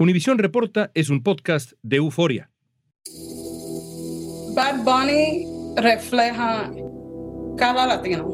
[0.00, 2.48] Univisión Reporta es un podcast de euforia.
[4.54, 6.70] Bad Bunny refleja
[7.58, 8.24] cada latino,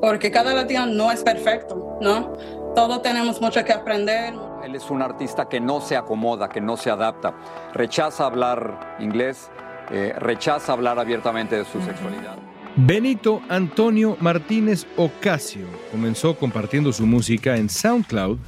[0.00, 2.34] porque cada latino no es perfecto, ¿no?
[2.76, 4.32] Todos tenemos mucho que aprender.
[4.64, 7.34] Él es un artista que no se acomoda, que no se adapta,
[7.74, 9.50] rechaza hablar inglés,
[9.90, 12.36] eh, rechaza hablar abiertamente de su sexualidad.
[12.76, 18.38] Benito Antonio Martínez Ocasio comenzó compartiendo su música en SoundCloud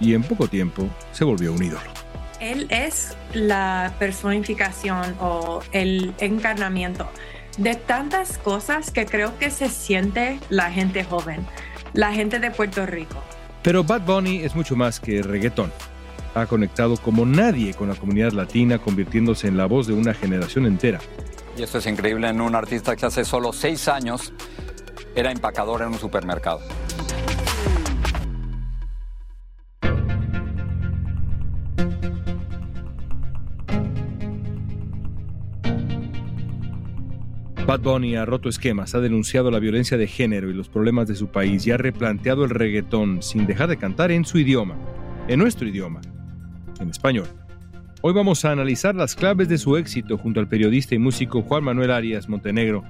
[0.00, 1.90] y en poco tiempo se volvió un ídolo.
[2.40, 7.08] Él es la personificación o el encarnamiento
[7.58, 11.44] de tantas cosas que creo que se siente la gente joven,
[11.92, 13.22] la gente de Puerto Rico.
[13.62, 15.72] Pero Bad Bunny es mucho más que reggaetón.
[16.34, 20.66] Ha conectado como nadie con la comunidad latina, convirtiéndose en la voz de una generación
[20.66, 21.00] entera.
[21.56, 24.32] Y esto es increíble en un artista que hace solo seis años
[25.16, 26.60] era empacador en un supermercado.
[37.68, 41.14] Bad Bunny ha roto esquemas, ha denunciado la violencia de género y los problemas de
[41.14, 44.78] su país y ha replanteado el reggaetón sin dejar de cantar en su idioma,
[45.28, 46.00] en nuestro idioma,
[46.80, 47.26] en español.
[48.00, 51.62] Hoy vamos a analizar las claves de su éxito junto al periodista y músico Juan
[51.62, 52.84] Manuel Arias Montenegro,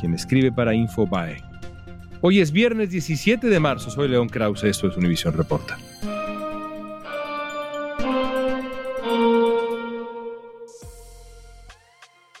[0.00, 1.36] quien escribe para Infobae.
[2.22, 5.76] Hoy es viernes 17 de marzo, soy León Krause, esto es Univisión Reporta.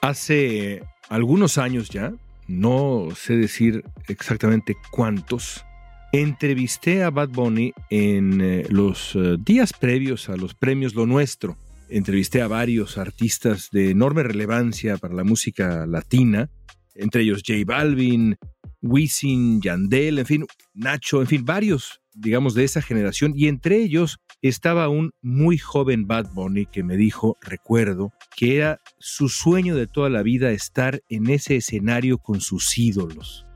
[0.00, 0.82] Hace
[1.12, 2.14] algunos años ya,
[2.48, 5.62] no sé decir exactamente cuántos,
[6.10, 11.58] entrevisté a Bad Bunny en eh, los eh, días previos a los premios Lo Nuestro.
[11.90, 16.48] Entrevisté a varios artistas de enorme relevancia para la música latina,
[16.94, 18.36] entre ellos J Balvin,
[18.80, 24.18] Wisin, Yandel, en fin, Nacho, en fin, varios, digamos, de esa generación, y entre ellos
[24.48, 29.86] estaba un muy joven Bad Bunny que me dijo, recuerdo, que era su sueño de
[29.86, 33.46] toda la vida estar en ese escenario con sus ídolos.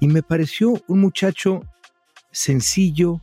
[0.00, 1.62] Y me pareció un muchacho
[2.30, 3.22] sencillo,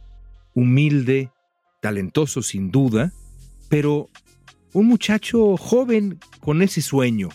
[0.56, 1.32] humilde,
[1.80, 3.14] talentoso sin duda,
[3.70, 4.10] pero
[4.74, 7.30] un muchacho joven con ese sueño.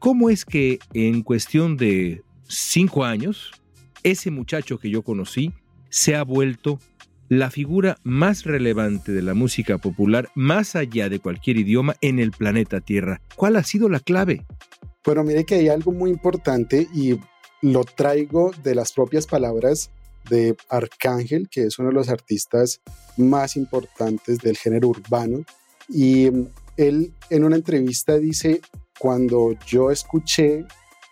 [0.00, 3.52] ¿Cómo es que en cuestión de cinco años,
[4.02, 5.52] ese muchacho que yo conocí
[5.88, 6.80] se ha vuelto
[7.30, 12.32] la figura más relevante de la música popular más allá de cualquier idioma en el
[12.32, 13.22] planeta Tierra.
[13.36, 14.44] ¿Cuál ha sido la clave?
[15.04, 17.20] Bueno, mire que hay algo muy importante y
[17.62, 19.92] lo traigo de las propias palabras
[20.28, 22.80] de Arcángel, que es uno de los artistas
[23.16, 25.44] más importantes del género urbano.
[25.88, 26.26] Y
[26.76, 28.60] él en una entrevista dice,
[28.98, 30.64] cuando yo escuché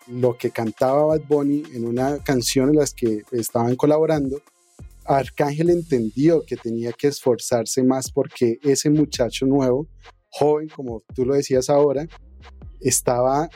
[0.08, 4.42] lo que cantaba Bad Bunny en una canción en las que estaban colaborando,
[5.08, 9.88] Arcángel entendió que tenía que esforzarse más porque ese muchacho nuevo,
[10.31, 12.06] joven, como tú lo decías ahora,
[12.81, 13.49] estaba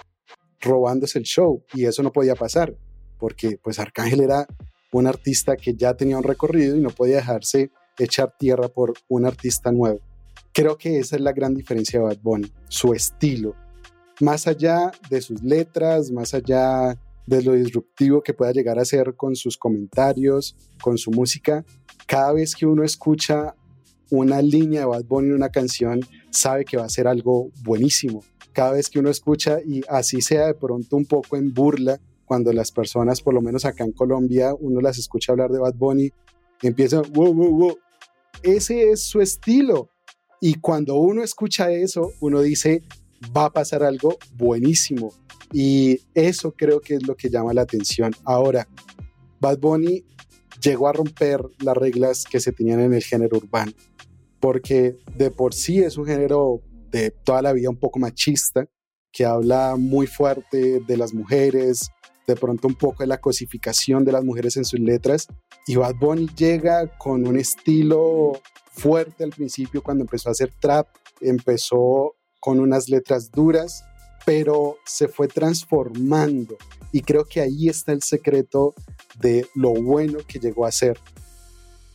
[0.60, 2.74] robándose el show y eso no podía pasar
[3.22, 4.48] porque pues Arcángel era
[4.90, 9.26] un artista que ya tenía un recorrido y no podía dejarse echar tierra por un
[9.26, 10.00] artista nuevo.
[10.52, 13.54] Creo que esa es la gran diferencia de Bad Bunny, su estilo.
[14.20, 19.14] Más allá de sus letras, más allá de lo disruptivo que pueda llegar a ser
[19.16, 21.64] con sus comentarios, con su música.
[22.06, 23.54] Cada vez que uno escucha
[24.10, 28.22] una línea de Bad Bunny en una canción, sabe que va a ser algo buenísimo.
[28.52, 32.52] Cada vez que uno escucha, y así sea de pronto un poco en burla, cuando
[32.52, 36.10] las personas, por lo menos acá en Colombia, uno las escucha hablar de Bad Bunny,
[36.62, 37.78] empiezan, wow, wow, wow.
[38.42, 39.88] Ese es su estilo.
[40.40, 42.82] Y cuando uno escucha eso, uno dice,
[43.36, 45.12] va a pasar algo buenísimo.
[45.52, 48.12] Y eso creo que es lo que llama la atención.
[48.24, 48.66] Ahora,
[49.40, 50.04] Bad Bunny
[50.62, 53.72] llegó a romper las reglas que se tenían en el género urbano,
[54.40, 58.66] porque de por sí es un género de toda la vida un poco machista,
[59.12, 61.90] que habla muy fuerte de las mujeres,
[62.26, 65.26] de pronto un poco de la cosificación de las mujeres en sus letras.
[65.66, 68.32] Y Bad Bunny llega con un estilo
[68.72, 70.88] fuerte al principio cuando empezó a hacer trap,
[71.20, 73.84] empezó con unas letras duras,
[74.26, 76.58] pero se fue transformando.
[76.90, 78.74] Y creo que ahí está el secreto
[79.20, 80.98] de lo bueno que llegó a ser.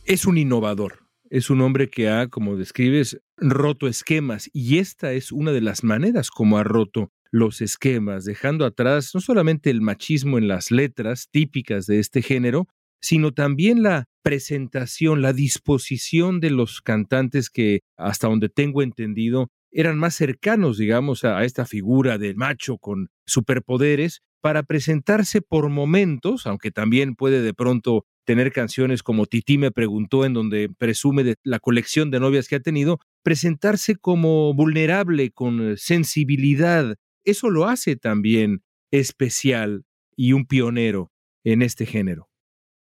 [0.06, 1.00] Es un innovador.
[1.28, 5.84] Es un hombre que ha, como describes, roto esquemas y esta es una de las
[5.84, 11.28] maneras como ha roto los esquemas, dejando atrás no solamente el machismo en las letras
[11.30, 12.68] típicas de este género,
[13.02, 19.98] sino también la presentación, la disposición de los cantantes que, hasta donde tengo entendido, eran
[19.98, 26.70] más cercanos, digamos, a, esta figura del macho con superpoderes para presentarse por momentos, aunque
[26.70, 31.58] también puede de pronto tener canciones como Titi me preguntó, en donde presume de la
[31.58, 36.96] colección de novias que ha tenido, presentarse como vulnerable, con sensibilidad.
[37.24, 39.84] Eso lo hace también especial
[40.14, 41.10] y un pionero
[41.44, 42.28] en este género.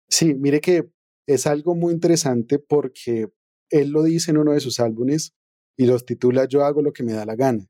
[0.10, 0.90] Sí, mire que
[1.28, 3.28] es algo muy interesante porque
[3.70, 5.34] él lo dice en uno de sus álbumes
[5.82, 7.68] y los titula Yo hago lo que me da la gana.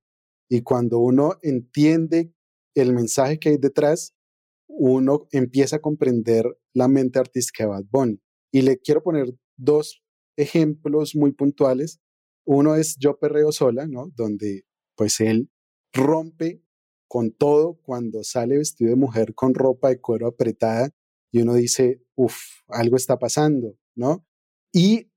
[0.50, 2.34] Y cuando uno entiende
[2.76, 4.14] el mensaje que hay detrás,
[4.68, 8.22] uno empieza a comprender la mente artística de Bad Bunny.
[8.52, 10.04] Y le quiero poner dos
[10.36, 12.02] ejemplos muy puntuales.
[12.46, 14.12] Uno es Yo Perreo Sola, ¿no?
[14.14, 14.66] Donde
[14.98, 15.50] pues él
[15.94, 16.62] rompe
[17.08, 20.90] con todo cuando sale vestido de mujer con ropa de cuero apretada
[21.32, 22.36] y uno dice, uff,
[22.68, 24.26] algo está pasando, ¿no?
[24.74, 25.10] Y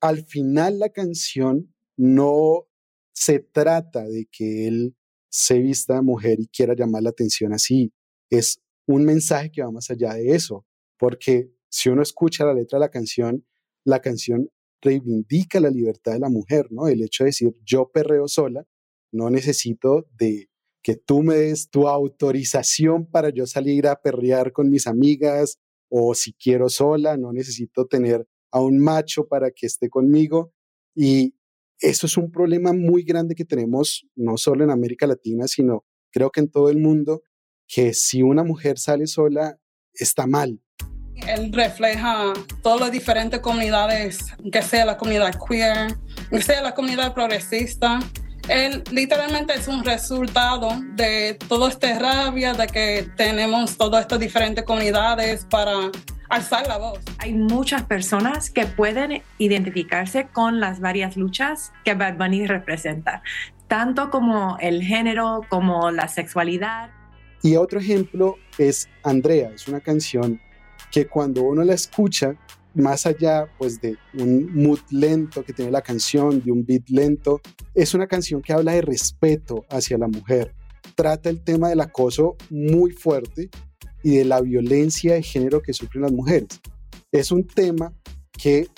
[0.00, 2.66] al final la canción no
[3.12, 4.96] se trata de que él
[5.30, 7.92] se vista de mujer y quiera llamar la atención así.
[8.30, 10.64] Es un mensaje que va más allá de eso,
[10.98, 13.46] porque si uno escucha la letra de la canción,
[13.84, 14.48] la canción
[14.80, 16.88] reivindica la libertad de la mujer, ¿no?
[16.88, 18.66] El hecho de decir yo perreo sola,
[19.12, 20.48] no necesito de
[20.82, 25.58] que tú me des tu autorización para yo salir a perrear con mis amigas
[25.90, 30.54] o si quiero sola, no necesito tener a un macho para que esté conmigo.
[30.94, 31.34] Y
[31.80, 36.30] eso es un problema muy grande que tenemos no solo en América Latina, sino creo
[36.30, 37.22] que en todo el mundo,
[37.66, 39.58] que si una mujer sale sola,
[39.94, 40.60] está mal.
[41.26, 42.32] Él refleja
[42.62, 44.18] todas las diferentes comunidades,
[44.50, 45.96] que sea la comunidad queer,
[46.30, 48.00] que sea la comunidad progresista.
[48.48, 54.64] Él literalmente es un resultado de toda esta rabia de que tenemos todas estas diferentes
[54.64, 55.90] comunidades para
[56.30, 57.00] alzar la voz.
[57.18, 63.22] Hay muchas personas que pueden identificarse con las varias luchas que Bad Bunny representa,
[63.68, 66.90] tanto como el género, como la sexualidad.
[67.42, 70.40] Y otro ejemplo es Andrea, es una canción
[70.90, 72.34] que cuando uno la escucha,
[72.74, 77.40] más allá pues de un mood lento que tiene la canción, de un beat lento,
[77.74, 80.54] es una canción que habla de respeto hacia la mujer.
[80.94, 83.50] Trata el tema del acoso muy fuerte
[84.02, 86.48] y de la violencia de género que sufren las mujeres.
[87.12, 87.92] Es un tema
[88.32, 88.68] que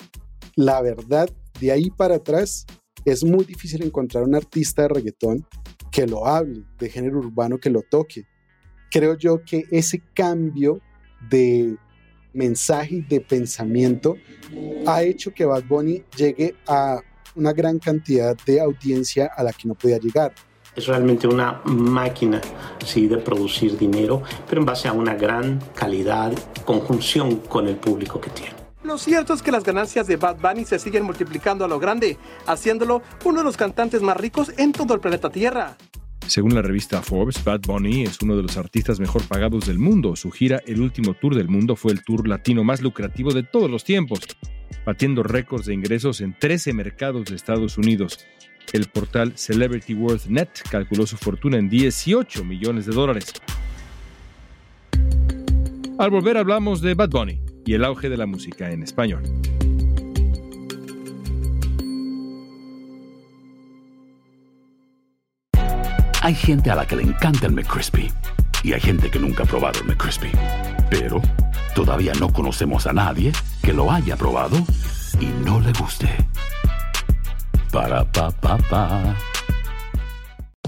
[0.55, 1.29] la verdad
[1.59, 2.65] de ahí para atrás
[3.05, 5.45] es muy difícil encontrar un artista de reggaetón
[5.91, 8.25] que lo hable, de género urbano que lo toque.
[8.89, 10.81] Creo yo que ese cambio
[11.29, 11.75] de
[12.33, 14.15] mensaje y de pensamiento
[14.85, 16.99] ha hecho que Bad Bunny llegue a
[17.35, 20.33] una gran cantidad de audiencia a la que no podía llegar
[20.75, 22.41] es realmente una máquina
[22.85, 26.33] sí, de producir dinero, pero en base a una gran calidad,
[26.65, 28.53] conjunción con el público que tiene.
[28.83, 32.17] Lo cierto es que las ganancias de Bad Bunny se siguen multiplicando a lo grande,
[32.47, 35.77] haciéndolo uno de los cantantes más ricos en todo el planeta Tierra.
[36.27, 40.15] Según la revista Forbes, Bad Bunny es uno de los artistas mejor pagados del mundo.
[40.15, 43.69] Su gira El último tour del mundo fue el tour latino más lucrativo de todos
[43.69, 44.19] los tiempos,
[44.85, 48.25] batiendo récords de ingresos en 13 mercados de Estados Unidos.
[48.71, 53.33] El portal Celebrity Worth Net calculó su fortuna en 18 millones de dólares.
[55.99, 59.23] Al volver hablamos de Bad Bunny y el auge de la música en español.
[66.21, 68.09] Hay gente a la que le encanta el McCrispy
[68.63, 70.31] y hay gente que nunca ha probado el McCrispy.
[70.89, 71.21] Pero
[71.75, 74.57] todavía no conocemos a nadie que lo haya probado
[75.19, 76.07] y no le guste.
[77.73, 79.32] Ba-da-ba-ba-ba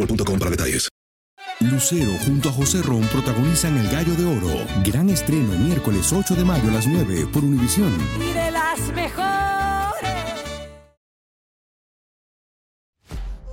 [0.00, 0.88] boostmobile.com para detalles.
[1.60, 4.64] Lucero junto a José Ron protagonizan El Gallo de Oro.
[4.84, 7.92] Gran estreno miércoles 8 de mayo a las 9 por Univisión.
[8.18, 9.30] Y de las mejores.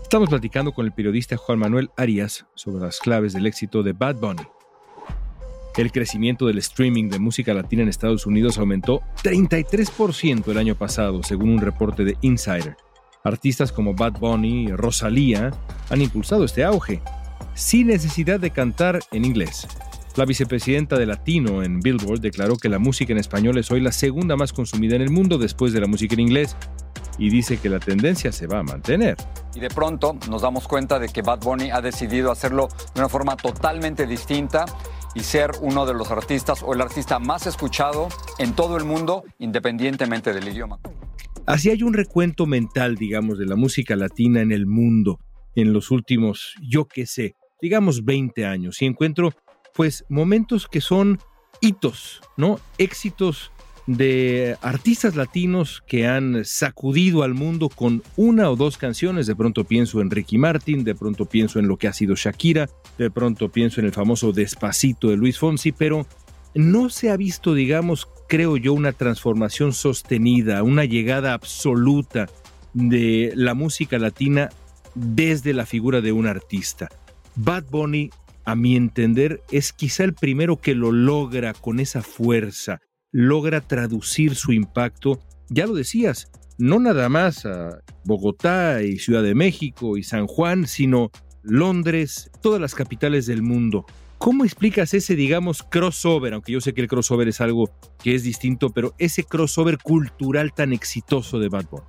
[0.03, 4.15] Estamos platicando con el periodista Juan Manuel Arias sobre las claves del éxito de Bad
[4.15, 4.43] Bunny.
[5.75, 11.21] El crecimiento del streaming de música latina en Estados Unidos aumentó 33% el año pasado,
[11.23, 12.77] según un reporte de Insider.
[13.27, 15.51] Artistas como Bad Bunny Rosalía
[15.89, 17.01] han impulsado este auge,
[17.53, 19.67] sin necesidad de cantar en inglés.
[20.15, 23.91] La vicepresidenta de Latino en Billboard declaró que la música en español es hoy la
[23.91, 26.55] segunda más consumida en el mundo después de la música en inglés
[27.19, 29.17] y dice que la tendencia se va a mantener.
[29.53, 33.09] Y de pronto nos damos cuenta de que Bad Bunny ha decidido hacerlo de una
[33.09, 34.65] forma totalmente distinta
[35.13, 38.07] y ser uno de los artistas o el artista más escuchado
[38.39, 40.79] en todo el mundo, independientemente del idioma.
[41.47, 45.21] Así hay un recuento mental, digamos, de la música latina en el mundo
[45.55, 49.33] en los últimos, yo qué sé, digamos 20 años y encuentro
[49.73, 51.19] pues momentos que son
[51.61, 52.59] hitos, ¿no?
[52.77, 53.51] Éxitos
[53.87, 59.25] de artistas latinos que han sacudido al mundo con una o dos canciones.
[59.25, 62.67] De pronto pienso en Ricky Martin, de pronto pienso en lo que ha sido Shakira,
[62.97, 66.05] de pronto pienso en el famoso Despacito de Luis Fonsi, pero
[66.57, 72.27] no se ha visto, digamos, creo yo, una transformación sostenida, una llegada absoluta
[72.73, 74.49] de la música latina
[74.95, 76.89] desde la figura de un artista.
[77.35, 78.09] Bad Bunny,
[78.45, 84.35] a mi entender, es quizá el primero que lo logra con esa fuerza, logra traducir
[84.35, 90.03] su impacto, ya lo decías, no nada más a Bogotá y Ciudad de México y
[90.03, 91.11] San Juan, sino
[91.43, 93.85] Londres, todas las capitales del mundo.
[94.17, 96.33] ¿Cómo explicas ese, digamos, crossover?
[96.33, 97.69] Aunque yo sé que el crossover es algo
[98.01, 101.85] que es distinto, pero ese crossover cultural tan exitoso de Bad Bunny.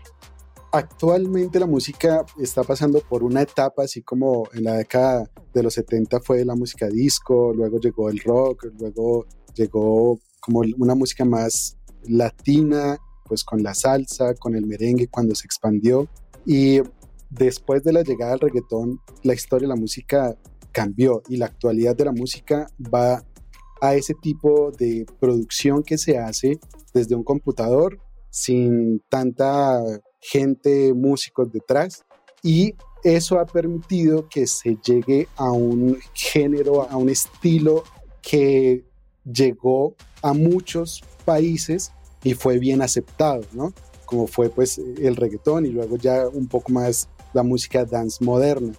[0.71, 5.73] Actualmente la música está pasando por una etapa, así como en la década de los
[5.75, 11.79] 70 fue la música disco, luego llegó el rock, luego llegó como una música más
[12.05, 16.07] latina, pues con la salsa, con el merengue cuando se expandió.
[16.45, 16.83] Y
[17.31, 20.37] después de la llegada del reggaetón, la historia de la música
[20.79, 23.25] cambió y la actualidad de la música va
[23.81, 26.59] a ese tipo de producción que se hace
[26.95, 27.99] desde un computador
[28.31, 29.83] sin tanta
[30.21, 32.05] gente, músicos detrás
[32.43, 37.83] y eso ha permitido que se llegue a un género, a un estilo
[38.23, 38.85] que
[39.25, 41.93] llegó a muchos países
[42.23, 43.73] y fue bien aceptado, ¿no?
[44.05, 48.73] Como fue pues el reggaetón y luego ya un poco más la música dance moderna.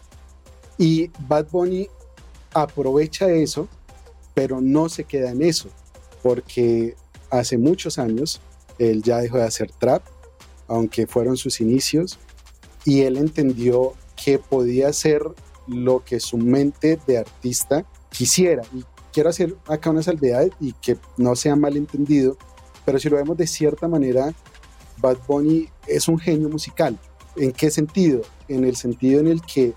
[0.80, 1.90] Y Bad Bunny
[2.54, 3.68] aprovecha eso,
[4.34, 5.70] pero no se queda en eso,
[6.24, 6.96] porque
[7.30, 8.42] hace muchos años
[8.80, 10.02] él ya dejó de hacer trap,
[10.68, 12.18] aunque fueron sus inicios,
[12.86, 15.22] y él entendió que podía ser
[15.68, 18.64] lo que su mente de artista quisiera.
[18.74, 22.38] Y quiero hacer acá una salvedad y que no sea malentendido,
[22.86, 24.34] pero si lo vemos de cierta manera,
[24.98, 26.98] Bad Bunny es un genio musical.
[27.36, 28.22] ¿En qué sentido?
[28.48, 29.74] En el sentido en el que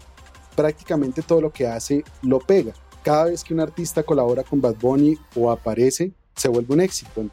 [0.54, 2.72] prácticamente todo lo que hace lo pega.
[3.02, 7.28] Cada vez que un artista colabora con Bad Bunny o aparece, se vuelve un éxito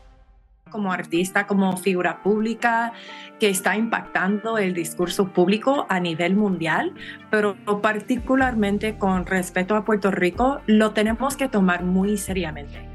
[0.70, 2.94] como artista, como figura pública
[3.40, 6.94] que está impactando el discurso público a nivel mundial,
[7.30, 12.88] pero particularmente con respecto a Puerto Rico, lo tenemos que tomar muy seriamente.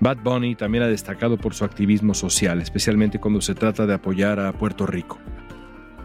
[0.00, 4.40] Bad Bunny también ha destacado por su activismo social, especialmente cuando se trata de apoyar
[4.40, 5.18] a Puerto Rico.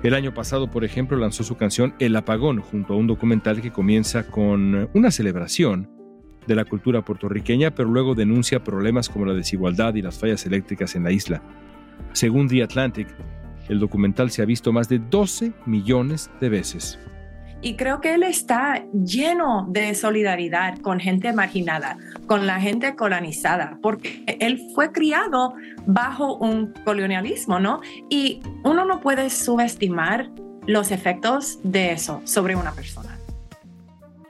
[0.01, 3.72] El año pasado, por ejemplo, lanzó su canción El Apagón junto a un documental que
[3.72, 5.89] comienza con una celebración
[6.48, 10.96] de la cultura puertorriqueña, pero luego denuncia problemas como la desigualdad y las fallas eléctricas
[10.96, 11.44] en la isla.
[12.13, 13.10] Según The Atlantic,
[13.68, 16.98] el documental se ha visto más de 12 millones de veces.
[17.62, 23.78] Y creo que él está lleno de solidaridad con gente marginada, con la gente colonizada,
[23.82, 25.54] porque él fue criado
[25.86, 27.82] bajo un colonialismo, ¿no?
[28.10, 30.30] Y uno no puede subestimar
[30.68, 33.18] los efectos de eso sobre una persona.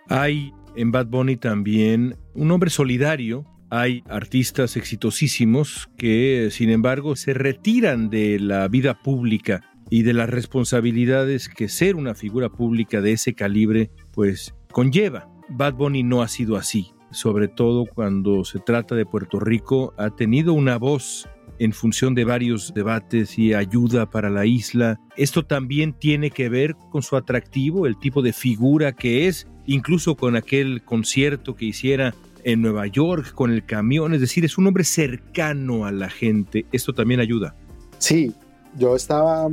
[0.08, 3.46] Hay en Bad Bunny también un hombre solidario.
[3.70, 10.30] Hay artistas exitosísimos que, sin embargo, se retiran de la vida pública y de las
[10.30, 15.30] responsabilidades que ser una figura pública de ese calibre pues conlleva.
[15.50, 20.12] Bad Bunny no ha sido así, sobre todo cuando se trata de Puerto Rico, ha
[20.12, 21.28] tenido una voz
[21.58, 25.00] en función de varios debates y ayuda para la isla.
[25.18, 30.16] Esto también tiene que ver con su atractivo, el tipo de figura que es, incluso
[30.16, 34.68] con aquel concierto que hiciera en Nueva York con el camión, es decir, es un
[34.68, 36.66] hombre cercano a la gente.
[36.72, 37.56] Esto también ayuda.
[37.98, 38.34] Sí,
[38.78, 39.50] yo estaba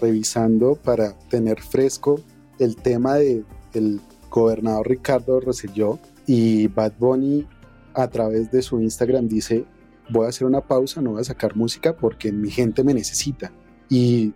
[0.00, 2.20] revisando para tener fresco
[2.58, 7.46] el tema de el gobernador Ricardo Rosselló y Bad Bunny
[7.94, 9.64] a través de su Instagram dice
[10.12, 13.52] voy a hacer una pausa, no voy a sacar música porque mi gente me necesita.
[13.88, 14.34] Y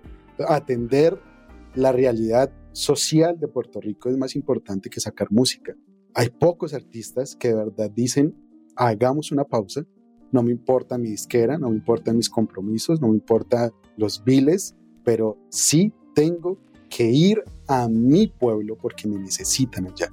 [0.49, 1.21] atender
[1.75, 5.75] la realidad social de Puerto Rico es más importante que sacar música.
[6.15, 8.35] Hay pocos artistas que de verdad dicen,
[8.77, 9.85] hagamos una pausa,
[10.33, 14.77] no me importa mi disquera, no me importan mis compromisos, no me importa los biles,
[15.05, 16.59] pero sí tengo
[16.89, 20.11] que ir a mi pueblo porque me necesitan allá.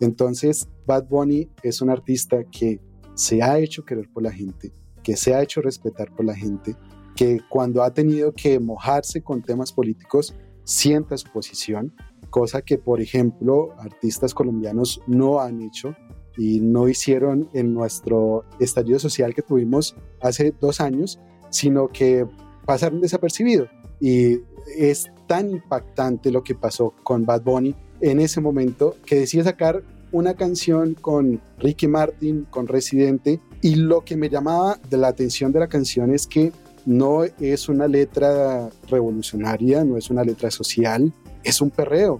[0.00, 2.80] Entonces, Bad Bunny es un artista que
[3.14, 4.72] se ha hecho querer por la gente,
[5.02, 6.74] que se ha hecho respetar por la gente,
[7.14, 10.34] que cuando ha tenido que mojarse con temas políticos
[10.64, 11.94] sienta su posición,
[12.30, 15.94] cosa que por ejemplo artistas colombianos no han hecho
[16.36, 21.20] y no hicieron en nuestro estallido social que tuvimos hace dos años,
[21.50, 22.26] sino que
[22.64, 23.68] pasaron desapercibidos.
[24.02, 24.40] Y
[24.76, 29.84] es tan impactante lo que pasó con Bad Bunny en ese momento que decide sacar
[30.10, 35.52] una canción con Ricky Martin, con Residente, y lo que me llamaba de la atención
[35.52, 36.52] de la canción es que
[36.84, 41.12] no es una letra revolucionaria, no es una letra social,
[41.44, 42.18] es un perreo.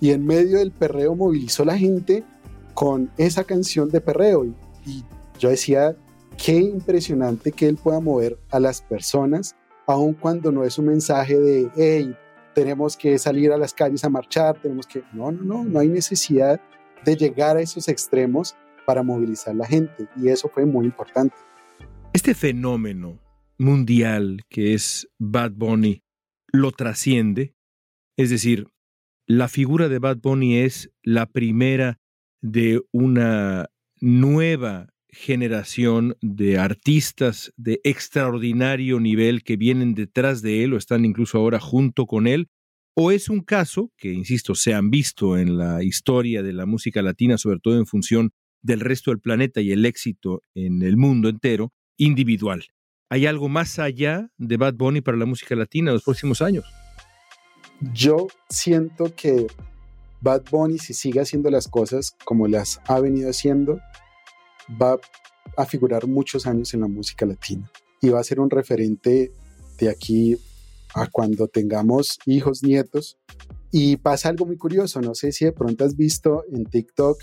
[0.00, 2.22] Y en medio del perreo movilizó la gente
[2.74, 4.46] con esa canción de perreo.
[4.86, 5.02] Y
[5.40, 5.96] yo decía,
[6.36, 11.38] qué impresionante que él pueda mover a las personas, aun cuando no es un mensaje
[11.38, 12.16] de, hey,
[12.54, 15.02] tenemos que salir a las calles a marchar, tenemos que...
[15.12, 16.60] No, no, no, no hay necesidad
[17.04, 21.34] de llegar a esos extremos para movilizar la gente y eso fue muy importante.
[22.12, 23.18] Este fenómeno
[23.58, 26.02] mundial que es Bad Bunny
[26.52, 27.54] lo trasciende,
[28.16, 28.68] es decir,
[29.26, 31.98] la figura de Bad Bunny es la primera
[32.40, 33.70] de una
[34.00, 41.38] nueva generación de artistas de extraordinario nivel que vienen detrás de él o están incluso
[41.38, 42.48] ahora junto con él,
[42.96, 47.02] o es un caso que, insisto, se han visto en la historia de la música
[47.02, 51.28] latina, sobre todo en función del resto del planeta y el éxito en el mundo
[51.28, 52.64] entero, individual.
[53.10, 56.64] ¿Hay algo más allá de Bad Bunny para la música latina en los próximos años?
[57.92, 59.46] Yo siento que
[60.20, 63.80] Bad Bunny, si sigue haciendo las cosas como las ha venido haciendo,
[64.70, 64.98] va
[65.56, 69.32] a figurar muchos años en la música latina y va a ser un referente
[69.78, 70.36] de aquí
[70.94, 73.18] a cuando tengamos hijos, nietos.
[73.72, 77.18] Y pasa algo muy curioso, no sé si de pronto has visto en TikTok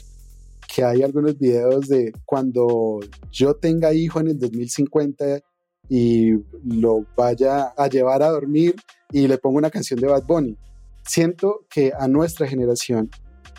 [0.74, 3.00] que hay algunos videos de cuando
[3.32, 5.42] yo tenga hijo en el 2050
[5.90, 6.32] y
[6.64, 8.76] lo vaya a llevar a dormir
[9.12, 10.58] y le pongo una canción de Bad Bunny.
[11.06, 13.10] Siento que a nuestra generación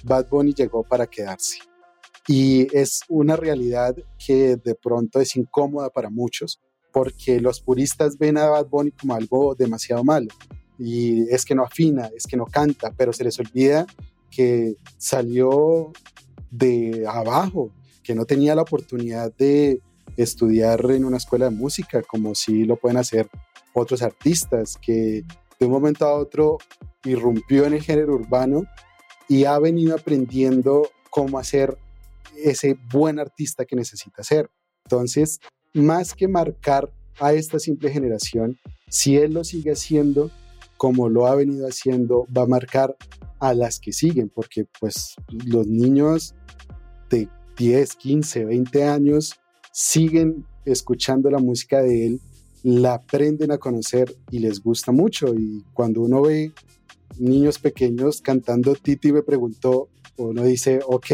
[0.05, 1.59] Bad Bunny llegó para quedarse.
[2.29, 6.61] Y es una realidad que de pronto es incómoda para muchos,
[6.93, 10.29] porque los puristas ven a Bad Bunny como algo demasiado malo.
[10.79, 13.87] Y es que no afina, es que no canta, pero se les olvida
[14.31, 15.93] que salió
[16.51, 17.71] de abajo,
[18.03, 19.81] que no tenía la oportunidad de
[20.17, 23.29] estudiar en una escuela de música como si lo pueden hacer
[23.73, 25.25] otros artistas, que
[25.59, 26.59] de un momento a otro
[27.05, 28.65] irrumpió en el género urbano
[29.29, 31.79] y ha venido aprendiendo cómo hacer
[32.37, 34.51] ese buen artista que necesita ser.
[34.85, 35.39] Entonces,
[35.75, 40.31] más que marcar a esta simple generación, si él lo sigue haciendo
[40.83, 42.97] como lo ha venido haciendo, va a marcar
[43.39, 46.35] a las que siguen, porque pues los niños
[47.09, 49.39] de 10, 15, 20 años
[49.73, 52.21] siguen escuchando la música de él,
[52.65, 55.33] la aprenden a conocer y les gusta mucho.
[55.35, 56.53] Y cuando uno ve
[57.17, 61.07] niños pequeños cantando Titi me preguntó, uno dice, ok,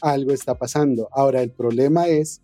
[0.00, 1.08] algo está pasando.
[1.12, 2.42] Ahora, el problema es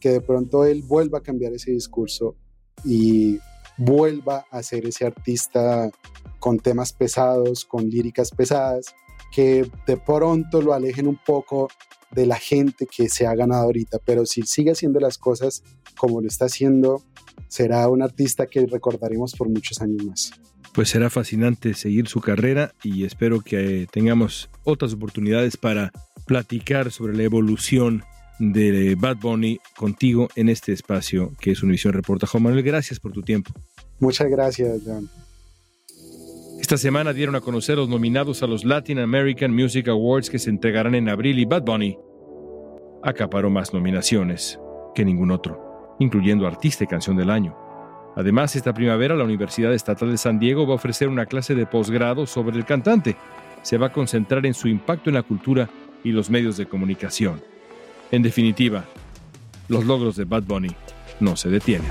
[0.00, 2.36] que de pronto él vuelva a cambiar ese discurso
[2.84, 3.38] y
[3.76, 5.90] vuelva a ser ese artista
[6.38, 8.94] con temas pesados, con líricas pesadas,
[9.32, 11.68] que de pronto lo alejen un poco
[12.10, 15.62] de la gente que se ha ganado ahorita, pero si sigue haciendo las cosas
[15.98, 17.02] como lo está haciendo,
[17.48, 20.30] será un artista que recordaremos por muchos años más.
[20.72, 25.92] Pues será fascinante seguir su carrera y espero que tengamos otras oportunidades para
[26.28, 28.04] platicar sobre la evolución
[28.38, 32.28] de Bad Bunny contigo en este espacio que es Univisión Reporta.
[32.28, 33.50] Juan Manuel, gracias por tu tiempo.
[33.98, 35.10] Muchas gracias, John.
[36.60, 40.50] Esta semana dieron a conocer los nominados a los Latin American Music Awards que se
[40.50, 41.98] entregarán en abril y Bad Bunny
[43.02, 44.60] acaparó más nominaciones
[44.94, 47.56] que ningún otro, incluyendo Artista y Canción del Año.
[48.16, 51.66] Además, esta primavera la Universidad Estatal de San Diego va a ofrecer una clase de
[51.66, 53.16] posgrado sobre el cantante.
[53.62, 55.70] Se va a concentrar en su impacto en la cultura
[56.04, 57.42] y los medios de comunicación.
[58.10, 58.84] En definitiva,
[59.68, 60.70] los logros de Bad Bunny
[61.20, 61.90] no se detienen.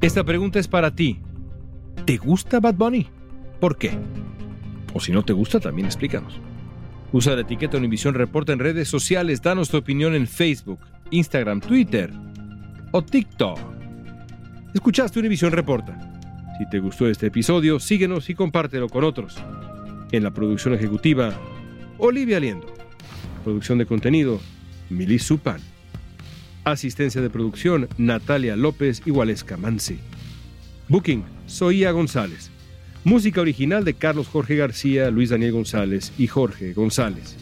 [0.00, 1.20] Esta pregunta es para ti.
[2.06, 3.06] ¿Te gusta Bad Bunny?
[3.60, 3.90] ¿Por qué?
[4.94, 6.34] O si no te gusta, también explícanos.
[7.12, 9.42] Usa la etiqueta Univision Reporta en redes sociales.
[9.42, 10.80] Danos tu opinión en Facebook,
[11.10, 12.10] Instagram, Twitter
[12.92, 13.77] o TikTok.
[14.78, 15.98] Escuchaste Univision Reporta.
[16.56, 19.36] Si te gustó este episodio, síguenos y compártelo con otros.
[20.12, 21.36] En la producción ejecutiva,
[21.98, 22.72] Olivia Liendo.
[23.42, 24.40] Producción de contenido,
[24.88, 25.60] Milis Supan.
[26.62, 29.98] Asistencia de producción, Natalia López y Waleska Mansi.
[30.86, 32.52] Booking, Soía González.
[33.02, 37.36] Música original de Carlos Jorge García, Luis Daniel González y Jorge González.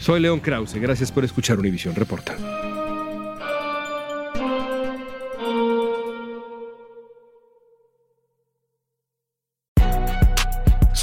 [0.00, 2.36] Soy León Krause, gracias por escuchar Univisión Reporta.